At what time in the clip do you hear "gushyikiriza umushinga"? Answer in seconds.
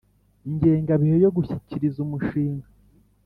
1.35-2.67